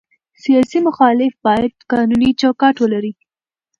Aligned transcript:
سیاسي 0.43 0.79
مخالفت 0.87 1.37
باید 1.45 1.73
قانوني 1.91 2.29
چوکاټ 2.41 2.75
ولري 2.79 3.13